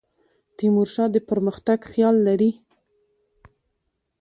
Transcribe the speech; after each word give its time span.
تیمور 0.57 0.87
شاه 0.93 1.09
د 1.13 1.17
پرمختګ 1.29 1.79
خیال 1.91 2.15
لري. 2.27 2.51